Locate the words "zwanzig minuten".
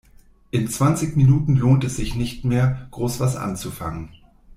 0.67-1.55